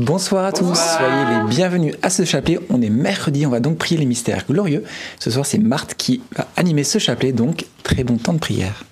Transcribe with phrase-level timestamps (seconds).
[0.00, 2.58] Bonsoir à tous, soyez les bienvenus à ce chapelet.
[2.70, 4.82] On est mercredi, on va donc prier les mystères glorieux.
[5.18, 8.84] Ce soir, c'est Marthe qui va animer ce chapelet, donc très bon temps de prière.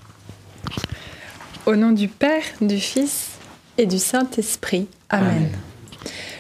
[1.65, 3.29] Au nom du Père, du Fils
[3.79, 4.87] et du Saint-Esprit.
[5.09, 5.49] Amen.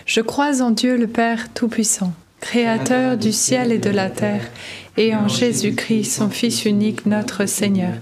[0.05, 4.51] Je crois en Dieu le Père Tout-Puissant, Créateur du ciel et de la terre,
[4.99, 7.95] et en Jésus-Christ, son Fils unique, notre Seigneur,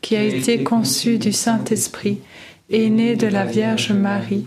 [0.00, 2.20] qui a été conçu du Saint-Esprit,
[2.70, 4.46] et né de la Vierge Marie,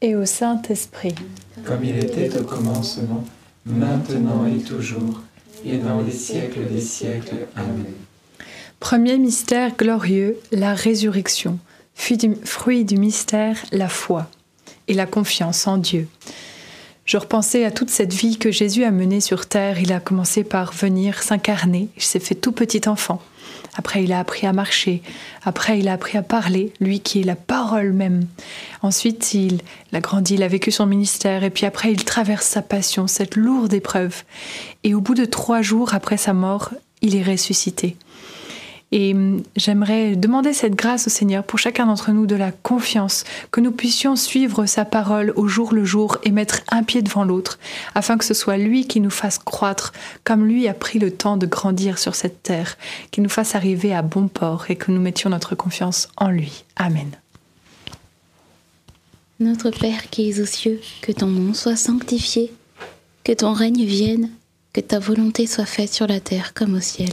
[0.00, 1.14] et au Saint-Esprit.
[1.64, 3.24] Comme il était au commencement,
[3.66, 5.20] maintenant et toujours,
[5.64, 7.46] et dans les siècles des siècles.
[7.56, 7.84] Amen.
[8.78, 11.58] Premier mystère glorieux, la résurrection.
[11.94, 14.26] Fruit du, fruit du mystère, la foi
[14.88, 16.08] et la confiance en Dieu.
[17.10, 19.80] Je repensais à toute cette vie que Jésus a menée sur terre.
[19.80, 21.88] Il a commencé par venir s'incarner.
[21.96, 23.20] Il s'est fait tout petit enfant.
[23.74, 25.02] Après, il a appris à marcher.
[25.42, 28.26] Après, il a appris à parler, lui qui est la parole même.
[28.82, 29.58] Ensuite, il
[29.92, 31.42] a grandi, il a vécu son ministère.
[31.42, 34.22] Et puis après, il traverse sa passion, cette lourde épreuve.
[34.84, 36.70] Et au bout de trois jours après sa mort,
[37.02, 37.96] il est ressuscité.
[38.92, 43.24] Et hum, j'aimerais demander cette grâce au Seigneur pour chacun d'entre nous de la confiance,
[43.50, 47.24] que nous puissions suivre sa parole au jour le jour et mettre un pied devant
[47.24, 47.58] l'autre,
[47.94, 49.92] afin que ce soit lui qui nous fasse croître,
[50.24, 52.76] comme lui a pris le temps de grandir sur cette terre,
[53.10, 56.64] qu'il nous fasse arriver à bon port et que nous mettions notre confiance en lui.
[56.76, 57.10] Amen.
[59.38, 62.52] Notre Père qui es aux cieux, que ton nom soit sanctifié,
[63.24, 64.30] que ton règne vienne,
[64.72, 67.12] que ta volonté soit faite sur la terre comme au ciel.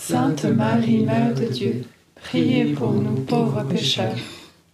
[0.00, 1.84] Sainte Marie, Mère de Dieu,
[2.14, 4.16] priez pour nous pauvres pécheurs,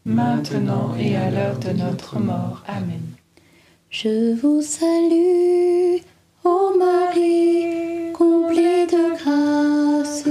[0.05, 2.63] maintenant et à l'heure de notre mort.
[2.69, 3.01] Amen.
[3.91, 5.97] Je vous salue,
[6.45, 10.25] ô Marie, comblée de grâce.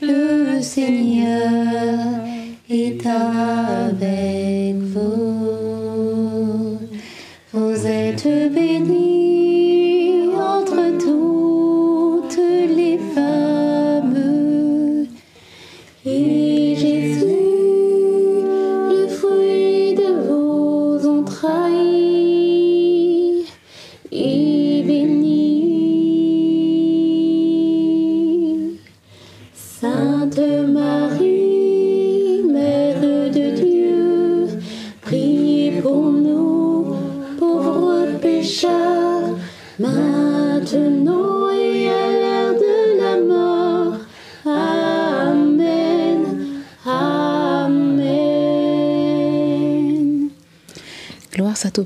[0.00, 2.24] Le Seigneur
[2.70, 4.35] est avec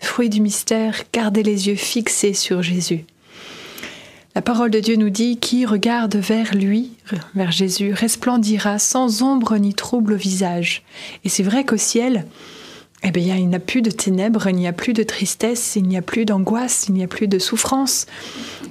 [0.00, 3.04] Fruit du mystère, gardez les yeux fixés sur Jésus.
[4.34, 6.92] La parole de Dieu nous dit qui regarde vers lui,
[7.34, 10.84] vers Jésus, resplendira sans ombre ni trouble au visage.
[11.24, 12.24] Et c'est vrai qu'au ciel,
[13.02, 15.84] eh bien, il n'y a plus de ténèbres, il n'y a plus de tristesse, il
[15.84, 18.06] n'y a plus d'angoisse, il n'y a plus de souffrance.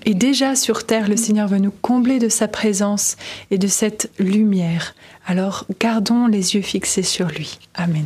[0.05, 3.15] Et déjà sur terre, le Seigneur veut nous combler de sa présence
[3.51, 4.95] et de cette lumière.
[5.25, 7.57] Alors gardons les yeux fixés sur lui.
[7.73, 8.05] Amen.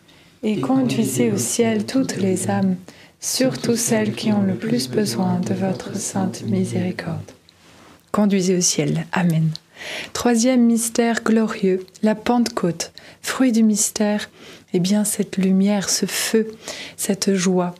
[0.43, 2.75] et conduisez au ciel toutes les âmes,
[3.19, 7.31] surtout celles qui ont le plus besoin de votre sainte miséricorde.
[8.11, 9.05] Conduisez au ciel.
[9.11, 9.51] Amen.
[10.13, 14.29] Troisième mystère glorieux, la Pentecôte, fruit du mystère,
[14.73, 16.47] eh bien cette lumière, ce feu,
[16.97, 17.73] cette joie.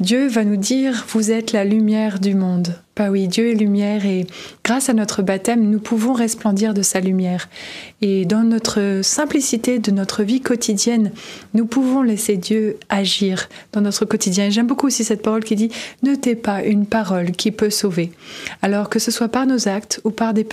[0.00, 2.74] Dieu va nous dire, vous êtes la lumière du monde.
[2.96, 4.26] Bah oui, Dieu est lumière et
[4.64, 7.50] grâce à notre baptême, nous pouvons resplendir de sa lumière.
[8.00, 11.12] Et dans notre simplicité de notre vie quotidienne,
[11.52, 14.48] nous pouvons laisser Dieu agir dans notre quotidien.
[14.48, 15.70] J'aime beaucoup aussi cette parole qui dit,
[16.02, 18.10] ne t'es pas une parole qui peut sauver.
[18.62, 20.46] Alors que ce soit par nos actes ou par des,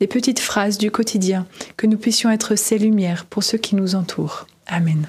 [0.00, 1.44] des petites phrases du quotidien,
[1.76, 4.46] que nous puissions être ces lumières pour ceux qui nous entourent.
[4.68, 5.08] Amen.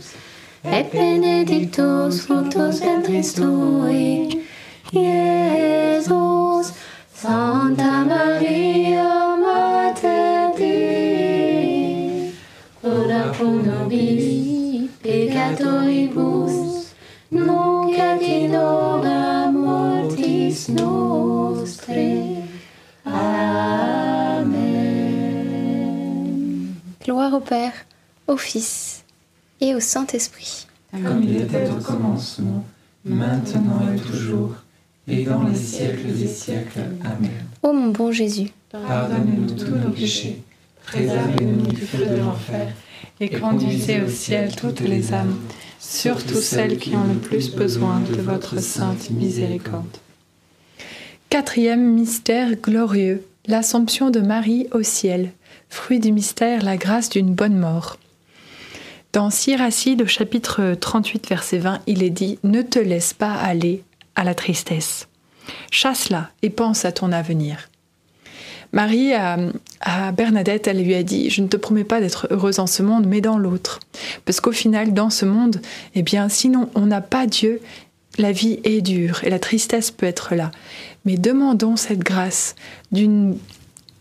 [0.65, 4.41] et benedictus fructus ventris tui,
[4.93, 6.73] Iesus.
[7.21, 12.33] Santa Maria, Mater Dei,
[12.83, 16.95] ora pro nobis peccatoribus,
[17.29, 22.41] nunc et in hora mortis nostre.
[23.05, 24.41] Amen.
[27.03, 27.85] Gloire au Père,
[28.25, 28.90] au Fils
[29.61, 30.67] et au Saint-Esprit.
[30.91, 32.65] Comme il était au commencement,
[33.05, 34.55] maintenant et toujours,
[35.07, 36.81] et dans les siècles des siècles.
[37.03, 37.45] Amen.
[37.63, 40.41] Ô mon bon Jésus, Pardonnez-nous tous nos péchés,
[40.85, 42.73] préservez-nous du feu de l'enfer,
[43.19, 45.37] Et conduisez au ciel toutes les âmes,
[45.79, 49.97] surtout celles qui ont le plus besoin de votre sainte miséricorde.
[51.29, 55.31] Quatrième mystère glorieux, l'Assomption de Marie au ciel.
[55.69, 57.97] Fruit du mystère, la grâce d'une bonne mort.
[59.13, 63.83] Dans Siracide, au chapitre 38, verset 20, il est dit Ne te laisse pas aller
[64.15, 65.09] à la tristesse.
[65.69, 67.69] Chasse-la et pense à ton avenir.
[68.71, 69.37] Marie, à,
[69.81, 72.83] à Bernadette, elle lui a dit Je ne te promets pas d'être heureuse en ce
[72.83, 73.81] monde, mais dans l'autre.
[74.23, 75.59] Parce qu'au final, dans ce monde,
[75.93, 77.59] eh bien, sinon on n'a pas Dieu,
[78.17, 80.51] la vie est dure et la tristesse peut être là.
[81.03, 82.55] Mais demandons cette grâce
[82.93, 83.37] d'une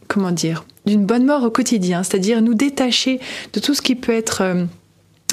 [0.06, 3.20] comment dire d'une bonne mort au quotidien, c'est-à-dire nous détacher
[3.52, 4.66] de tout ce qui peut être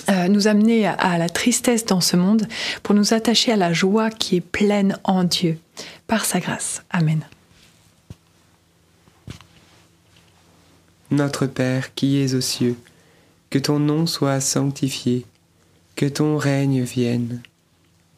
[0.10, 2.48] euh, nous amener à, à la tristesse dans ce monde
[2.84, 5.60] pour nous attacher à la joie qui est pleine en Dieu
[6.08, 6.84] par sa grâce.
[6.90, 7.22] Amen.
[11.12, 12.76] Notre Père qui es aux cieux,
[13.50, 15.26] que ton nom soit sanctifié,
[15.96, 17.42] que ton règne vienne,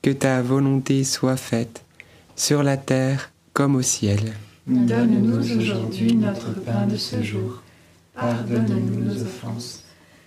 [0.02, 1.84] que ta volonté soit faite,
[2.36, 4.34] sur la terre comme au ciel.
[4.66, 7.62] Donne-nous aujourd'hui notre pain de ce jour.
[8.16, 9.84] Pardonne-nous nos offenses,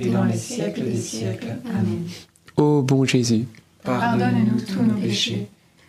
[0.00, 1.56] et dans les siècles des siècles.
[1.66, 2.06] Amen.
[2.56, 3.46] Ô bon Jésus,
[3.84, 5.46] Pardonnez-nous tous nos péchés,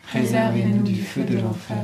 [0.07, 1.83] préservez-nous du feu de l'enfer,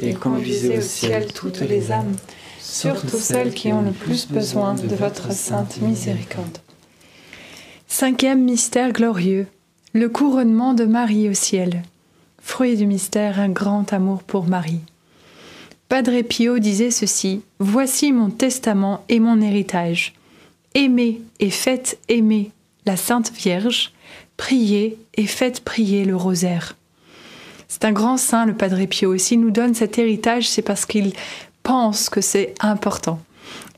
[0.00, 2.16] et conduisez au ciel toutes les âmes,
[2.58, 6.58] surtout celles qui ont le plus besoin de votre sainte miséricorde.
[7.86, 9.46] Cinquième mystère glorieux,
[9.92, 11.82] le couronnement de Marie au ciel.
[12.42, 14.80] Fruit du mystère, un grand amour pour Marie.
[15.88, 20.14] Padre Pio disait ceci Voici mon testament et mon héritage.
[20.76, 22.50] Aimez et faites aimer
[22.84, 23.92] la Sainte Vierge,
[24.36, 26.76] priez et faites prier le rosaire.
[27.66, 29.16] C'est un grand saint, le Padre Pio.
[29.16, 31.14] S'il nous donne cet héritage, c'est parce qu'il
[31.62, 33.18] pense que c'est important.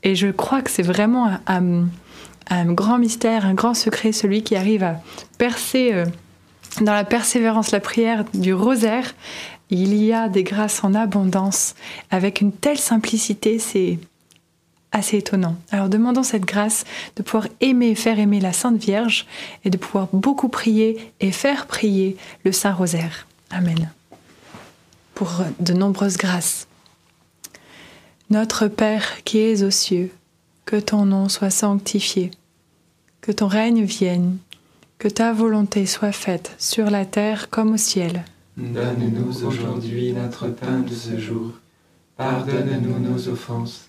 [0.03, 1.85] Et je crois que c'est vraiment un,
[2.73, 4.99] grand mystère, un grand secret, celui qui arrive à
[5.37, 6.05] percer euh,
[6.81, 9.15] dans la persévérance, la prière du rosaire.
[9.69, 11.75] Il y a des grâces en abondance
[12.11, 13.99] avec une telle simplicité, c'est
[14.91, 15.55] assez étonnant.
[15.71, 16.83] Alors demandons cette grâce
[17.15, 19.25] de pouvoir aimer et faire aimer la Sainte Vierge
[19.63, 23.27] et de pouvoir beaucoup prier et faire prier le Saint Rosaire.
[23.51, 23.91] Amen.
[25.13, 26.67] Pour de nombreuses grâces.
[28.29, 30.11] Notre Père qui es aux cieux,
[30.65, 32.31] que ton nom soit sanctifié,
[33.21, 34.37] que ton règne vienne,
[34.99, 38.23] que ta volonté soit faite sur la terre comme au ciel.
[38.57, 41.53] Donne-nous aujourd'hui notre pain de ce jour.
[42.17, 43.88] Pardonne-nous nos offenses,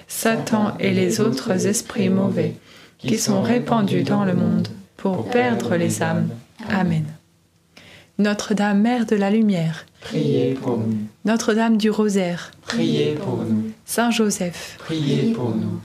[0.13, 2.53] Satan et les autres esprits mauvais
[2.99, 6.29] qui sont répandus dans le monde pour perdre les âmes.
[6.69, 7.05] Amen.
[8.19, 14.11] Notre-Dame, Mère de la Lumière, Priez pour nous, Notre-Dame du Rosaire, priez pour nous, Saint
[14.11, 15.79] Joseph, priez pour nous,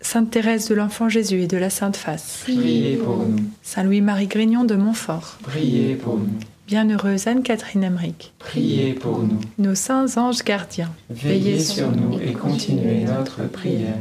[0.00, 4.26] Sainte Thérèse de l'Enfant Jésus et de la Sainte Face, priez pour nous, Saint Louis-Marie
[4.26, 9.38] Grignon de Montfort, priez pour nous, Bienheureuse Anne-Catherine Emmerich, priez pour nous.
[9.58, 13.98] nos saints anges gardiens, Veillez sur nous et continuez notre prière.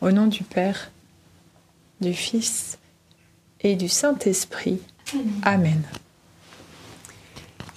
[0.00, 0.90] Au nom du Père,
[2.00, 2.78] du Fils
[3.60, 4.80] et du Saint-Esprit.
[5.44, 5.82] Amen.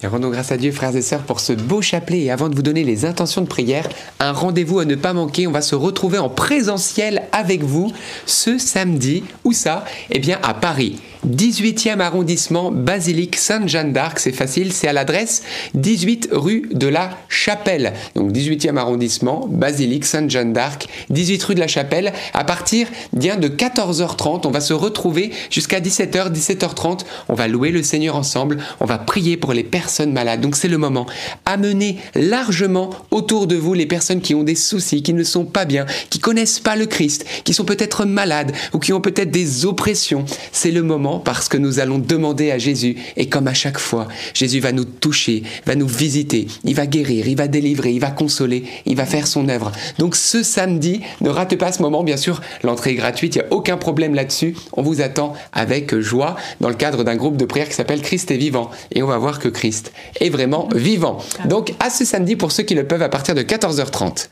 [0.02, 2.20] Et rendons grâce à Dieu, frères et sœurs, pour ce beau chapelet.
[2.22, 3.88] Et avant de vous donner les intentions de prière,
[4.20, 5.48] un rendez-vous à ne pas manquer.
[5.48, 7.92] On va se retrouver en présentiel avec vous
[8.24, 9.24] ce samedi.
[9.42, 9.84] Où ça?
[10.10, 11.00] Eh bien, à Paris.
[11.26, 14.18] 18e arrondissement, basilique Sainte-Jeanne d'Arc.
[14.20, 15.42] C'est facile, c'est à l'adresse
[15.74, 17.92] 18 rue de la Chapelle.
[18.14, 22.12] Donc 18e arrondissement, basilique Sainte-Jeanne d'Arc, 18 rue de la Chapelle.
[22.34, 27.00] À partir bien de 14h30, on va se retrouver jusqu'à 17h, 17h30.
[27.28, 28.58] On va louer le Seigneur ensemble.
[28.80, 30.40] On va prier pour les personnes malades.
[30.40, 31.06] Donc c'est le moment.
[31.46, 35.64] Amenez largement autour de vous les personnes qui ont des soucis, qui ne sont pas
[35.64, 39.66] bien, qui connaissent pas le Christ, qui sont peut-être malades ou qui ont peut-être des
[39.66, 40.24] oppressions.
[40.52, 44.08] C'est le moment parce que nous allons demander à Jésus, et comme à chaque fois,
[44.34, 48.10] Jésus va nous toucher, va nous visiter, il va guérir, il va délivrer, il va
[48.10, 49.72] consoler, il va faire son œuvre.
[49.98, 53.44] Donc ce samedi, ne rate pas ce moment, bien sûr, l'entrée est gratuite, il n'y
[53.44, 54.54] a aucun problème là-dessus.
[54.72, 58.30] On vous attend avec joie dans le cadre d'un groupe de prière qui s'appelle Christ
[58.30, 58.70] est vivant.
[58.92, 61.18] Et on va voir que Christ est vraiment vivant.
[61.46, 64.28] Donc à ce samedi, pour ceux qui le peuvent, à partir de 14h30.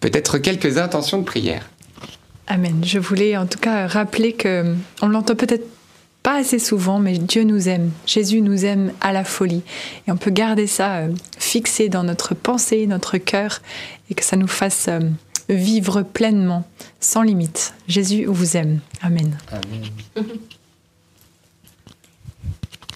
[0.00, 1.68] Peut-être quelques intentions de prière.
[2.46, 2.80] Amen.
[2.82, 5.66] Je voulais en tout cas rappeler que on l'entend peut-être
[6.22, 7.90] pas assez souvent, mais Dieu nous aime.
[8.06, 9.62] Jésus nous aime à la folie.
[10.06, 13.60] Et on peut garder ça euh, fixé dans notre pensée, notre cœur,
[14.10, 15.00] et que ça nous fasse euh,
[15.48, 16.64] vivre pleinement,
[17.00, 17.74] sans limite.
[17.86, 18.80] Jésus vous aime.
[19.02, 19.38] Amen.
[19.50, 20.26] Amen.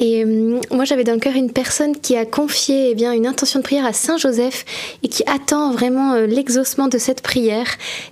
[0.01, 3.27] Et euh, moi, j'avais dans le cœur une personne qui a confié eh bien, une
[3.27, 4.65] intention de prière à Saint Joseph
[5.03, 7.67] et qui attend vraiment euh, l'exaucement de cette prière.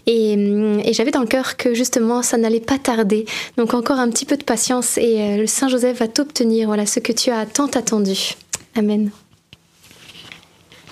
[0.06, 3.24] Et, euh, et j'avais dans le cœur que justement, ça n'allait pas tarder.
[3.56, 7.00] Donc encore un petit peu de patience et le Saint Joseph va t'obtenir voilà, ce
[7.00, 8.34] que tu as tant attendu.
[8.76, 9.10] Amen.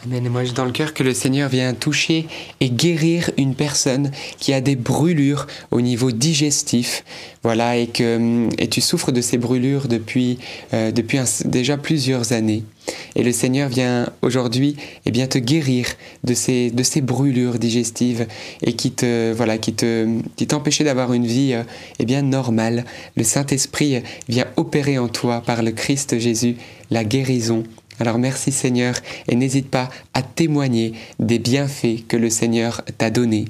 [0.04, 0.24] Amen.
[0.24, 2.28] Et moi, j'ai dans le cœur que le Seigneur vient toucher
[2.60, 7.04] et guérir une personne qui a des brûlures au niveau digestif.
[7.42, 10.38] Voilà, et que et tu souffres de ces brûlures depuis,
[10.72, 12.62] euh, depuis déjà plusieurs années.
[13.16, 15.86] Et le Seigneur vient aujourd'hui eh bien, te guérir
[16.22, 18.26] de ces, de ces brûlures digestives
[18.62, 20.06] et qui te voilà qui te
[20.36, 21.64] qui t'empêchait d'avoir une vie euh,
[21.98, 22.84] eh bien normale.
[23.16, 26.56] Le Saint-Esprit vient opérer en toi par le Christ Jésus
[26.90, 27.64] la guérison
[28.00, 28.94] alors merci Seigneur
[29.28, 33.46] et n'hésite pas à témoigner des bienfaits que le Seigneur t'a donnés.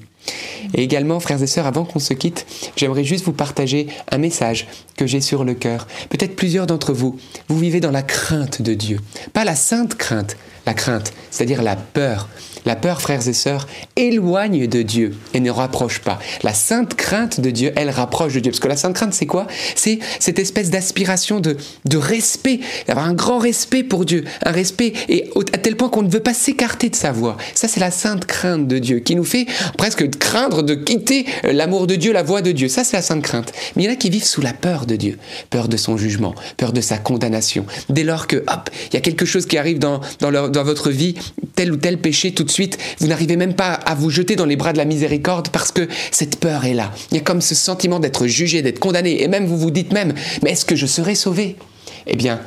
[0.74, 4.66] Et également, frères et sœurs, avant qu'on se quitte, j'aimerais juste vous partager un message
[4.96, 5.86] que j'ai sur le cœur.
[6.10, 9.00] Peut-être plusieurs d'entre vous, vous vivez dans la crainte de Dieu.
[9.32, 12.28] Pas la sainte crainte, la crainte, c'est-à-dire la peur.
[12.68, 16.18] La peur, frères et sœurs, éloigne de Dieu et ne rapproche pas.
[16.42, 18.52] La sainte crainte de Dieu, elle rapproche de Dieu.
[18.52, 19.46] Parce que la sainte crainte, c'est quoi?
[19.74, 21.56] C'est cette espèce d'aspiration de,
[21.96, 26.10] respect, d'avoir un grand respect pour Dieu, un respect et à tel point qu'on ne
[26.10, 27.38] veut pas s'écarter de sa voix.
[27.54, 29.46] Ça, c'est la sainte crainte de Dieu qui nous fait
[29.78, 32.68] presque craindre de quitter l'amour de Dieu, la voix de Dieu.
[32.68, 33.50] Ça, c'est la sainte crainte.
[33.76, 35.96] Mais il y en a qui vivent sous la peur de Dieu, peur de son
[35.96, 37.64] jugement, peur de sa condamnation.
[37.88, 41.14] Dès lors que, hop, il y a quelque chose qui arrive dans, dans votre vie,
[41.54, 42.57] tel ou tel péché, tout de suite,
[42.98, 45.88] vous n'arrivez même pas à vous jeter dans les bras de la miséricorde parce que
[46.10, 46.92] cette peur est là.
[47.10, 49.92] Il y a comme ce sentiment d'être jugé, d'être condamné, et même vous vous dites
[49.92, 51.56] même, mais est-ce que je serai sauvé?
[52.06, 52.40] Eh bien,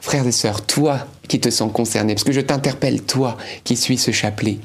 [0.00, 3.98] frères et sœurs, toi qui te sens concerné, parce que je t'interpelle, toi qui suis
[3.98, 4.58] ce chapelet,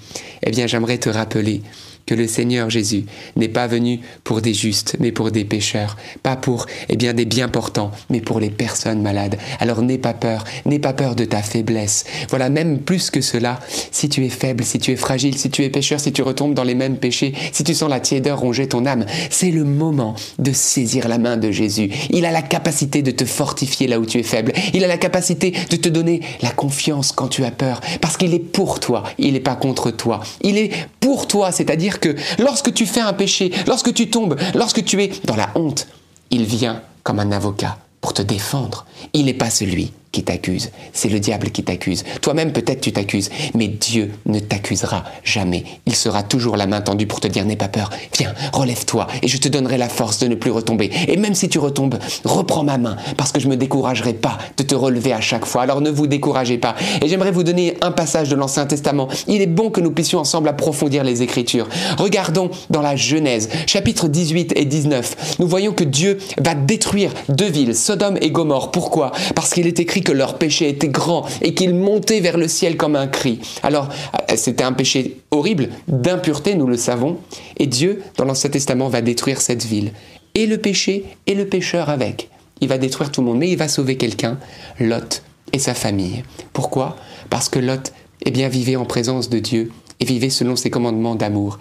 [0.43, 1.61] eh bien j'aimerais te rappeler
[2.05, 6.35] que le Seigneur Jésus n'est pas venu pour des justes, mais pour des pécheurs, pas
[6.35, 9.37] pour eh bien des bien portants, mais pour les personnes malades.
[9.59, 12.05] Alors n'aie pas peur, n'aie pas peur de ta faiblesse.
[12.29, 13.59] Voilà, même plus que cela,
[13.91, 16.53] si tu es faible, si tu es fragile, si tu es pécheur, si tu retombes
[16.53, 20.15] dans les mêmes péchés, si tu sens la tiédeur ronger ton âme, c'est le moment
[20.39, 21.89] de saisir la main de Jésus.
[22.09, 24.53] Il a la capacité de te fortifier là où tu es faible.
[24.73, 28.33] Il a la capacité de te donner la confiance quand tu as peur, parce qu'il
[28.33, 30.21] est pour toi, il n'est pas contre toi.
[30.41, 34.83] Il est pour toi, c'est-à-dire que lorsque tu fais un péché, lorsque tu tombes, lorsque
[34.83, 35.87] tu es dans la honte,
[36.31, 38.85] il vient comme un avocat pour te défendre.
[39.13, 42.05] Il n'est pas celui qui t'accuse, c'est le diable qui t'accuse.
[42.21, 45.65] Toi-même peut-être tu t'accuses, mais Dieu ne t'accusera jamais.
[45.87, 49.27] Il sera toujours la main tendue pour te dire n'aie pas peur, viens, relève-toi et
[49.27, 50.91] je te donnerai la force de ne plus retomber.
[51.07, 54.63] Et même si tu retombes, reprends ma main parce que je me découragerai pas de
[54.63, 55.63] te relever à chaque fois.
[55.63, 56.75] Alors ne vous découragez pas.
[57.01, 59.09] Et j'aimerais vous donner un passage de l'Ancien Testament.
[59.27, 61.67] Il est bon que nous puissions ensemble approfondir les Écritures.
[61.97, 65.37] Regardons dans la Genèse, chapitre 18 et 19.
[65.39, 68.69] Nous voyons que Dieu va détruire deux villes, Sodome et Gomorre.
[68.69, 69.11] Pourquoi?
[69.33, 72.77] Parce qu'il est écrit que leur péché était grand et qu'ils montaient vers le ciel
[72.77, 73.39] comme un cri.
[73.63, 73.89] Alors,
[74.29, 77.19] euh, c'était un péché horrible, d'impureté, nous le savons,
[77.57, 79.91] et Dieu, dans l'Ancien Testament, va détruire cette ville.
[80.35, 82.29] Et le péché et le pécheur avec.
[82.61, 84.39] Il va détruire tout le monde, mais il va sauver quelqu'un,
[84.79, 86.23] Lot et sa famille.
[86.51, 86.97] Pourquoi?
[87.29, 87.93] Parce que Lot,
[88.25, 91.59] eh bien, vivait en présence de Dieu et vivait selon ses commandements d'amour.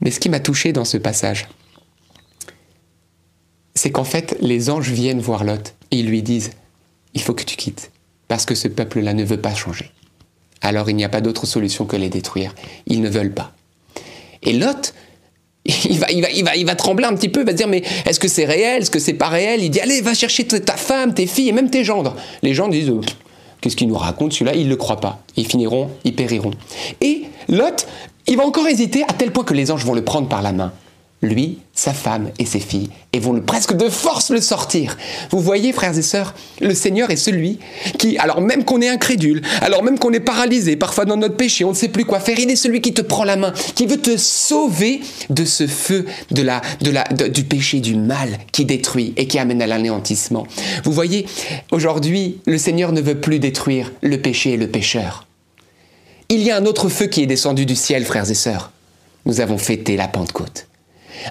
[0.00, 1.48] Mais ce qui m'a touché dans ce passage,
[3.74, 6.50] c'est qu'en fait, les anges viennent voir Lot et ils lui disent
[7.16, 7.90] il faut que tu quittes,
[8.28, 9.90] parce que ce peuple-là ne veut pas changer.
[10.60, 12.54] Alors il n'y a pas d'autre solution que les détruire.
[12.86, 13.52] Ils ne veulent pas.
[14.42, 14.92] Et Lot,
[15.64, 18.82] il va, trembler un petit peu, il va se dire mais est-ce que c'est réel,
[18.82, 19.62] est-ce que c'est pas réel?
[19.62, 22.14] Il dit allez, va chercher ta femme, tes filles et même tes gendres.
[22.42, 22.92] Les gens disent
[23.62, 24.54] qu'est-ce qu'il nous raconte celui-là?
[24.54, 25.22] Ils ne le croient pas.
[25.36, 26.52] Ils finiront, ils périront.
[27.00, 27.86] Et Lot,
[28.26, 30.52] il va encore hésiter à tel point que les anges vont le prendre par la
[30.52, 30.72] main
[31.22, 34.96] lui, sa femme et ses filles, et vont le, presque de force le sortir.
[35.30, 37.58] Vous voyez, frères et sœurs, le Seigneur est celui
[37.98, 41.64] qui, alors même qu'on est incrédule, alors même qu'on est paralysé, parfois dans notre péché,
[41.64, 43.86] on ne sait plus quoi faire, il est celui qui te prend la main, qui
[43.86, 45.00] veut te sauver
[45.30, 49.38] de ce feu de la, de la, du péché, du mal qui détruit et qui
[49.38, 50.46] amène à l'anéantissement.
[50.84, 51.26] Vous voyez,
[51.70, 55.26] aujourd'hui, le Seigneur ne veut plus détruire le péché et le pécheur.
[56.28, 58.72] Il y a un autre feu qui est descendu du ciel, frères et sœurs.
[59.26, 60.66] Nous avons fêté la Pentecôte.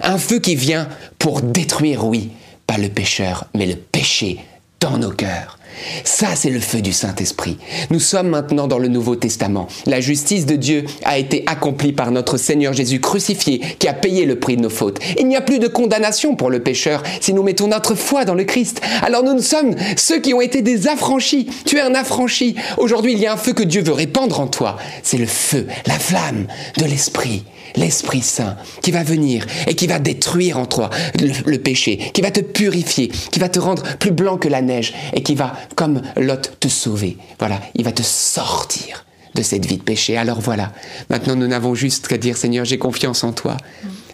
[0.02, 2.30] Un feu qui vient pour détruire, oui,
[2.66, 4.38] pas le pécheur, mais le péché
[4.80, 5.58] dans nos cœurs.
[6.04, 7.58] Ça, c'est le feu du Saint-Esprit.
[7.90, 9.68] Nous sommes maintenant dans le Nouveau Testament.
[9.86, 14.24] La justice de Dieu a été accomplie par notre Seigneur Jésus crucifié, qui a payé
[14.24, 14.98] le prix de nos fautes.
[15.18, 18.34] Il n'y a plus de condamnation pour le pécheur si nous mettons notre foi dans
[18.34, 18.80] le Christ.
[19.02, 21.48] Alors nous, nous sommes ceux qui ont été des affranchis.
[21.66, 22.56] Tu es un affranchi.
[22.78, 24.76] Aujourd'hui, il y a un feu que Dieu veut répandre en toi.
[25.02, 26.46] C'est le feu, la flamme
[26.78, 27.44] de l'Esprit
[27.76, 32.30] l'Esprit Saint qui va venir et qui va détruire en toi le, péché, qui va
[32.30, 36.02] te purifier, qui va te rendre plus blanc que la neige et qui va, comme
[36.16, 37.16] Lot, te sauver.
[37.38, 39.04] Voilà, il va te sortir
[39.34, 40.16] de cette vie de péché.
[40.16, 40.72] Alors voilà,
[41.10, 43.56] maintenant nous n'avons juste qu'à dire Seigneur, j'ai confiance en toi.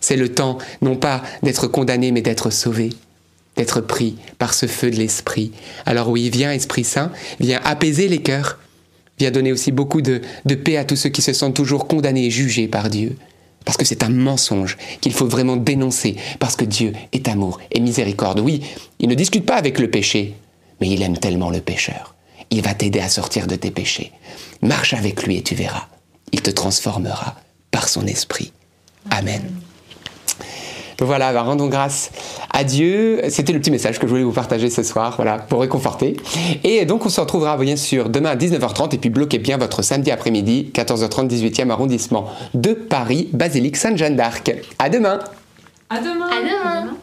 [0.01, 2.91] C'est le temps, non pas d'être condamné, mais d'être sauvé,
[3.57, 5.53] d'être pris par ce feu de l'Esprit.
[5.87, 8.59] Alors oui, viens Esprit Saint, viens apaiser les cœurs,
[9.19, 12.27] viens donner aussi beaucoup de, de paix à tous ceux qui se sentent toujours condamnés
[12.27, 13.17] et jugés par Dieu.
[13.65, 17.81] Parce que c'est un mensonge qu'il faut vraiment dénoncer, parce que Dieu est amour et
[17.81, 18.41] miséricorde.
[18.41, 18.63] Oui,
[18.99, 20.35] il ne discute pas avec le péché,
[20.81, 22.15] mais il aime tellement le pécheur.
[22.51, 24.13] Il va t'aider à sortir de tes péchés.
[24.61, 25.87] Marche avec lui et tu verras.
[26.33, 27.37] Il te transformera
[27.71, 28.53] par son esprit.
[29.11, 29.43] Amen.
[31.05, 32.11] Voilà, bah, rendons grâce
[32.53, 33.21] à Dieu.
[33.29, 36.17] C'était le petit message que je voulais vous partager ce soir, voilà, pour réconforter.
[36.65, 39.83] Et donc, on se retrouvera bien sûr demain à 19h30 et puis bloquez bien votre
[39.83, 44.55] samedi après-midi, 14h30, 18e arrondissement de Paris, basilique Sainte-Jeanne d'Arc.
[44.79, 45.19] À demain.
[45.91, 46.29] À demain.
[46.31, 46.97] À demain.